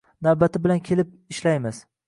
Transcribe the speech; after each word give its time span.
Navbati 0.27 0.61
bilan 0.63 0.81
kelib 0.89 1.13
ishlaymiz 1.37 1.87